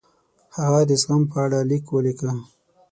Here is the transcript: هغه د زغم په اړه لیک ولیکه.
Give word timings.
هغه 0.59 0.81
د 0.89 0.91
زغم 1.01 1.23
په 1.31 1.37
اړه 1.45 1.59
لیک 1.69 1.85
ولیکه. 1.89 2.31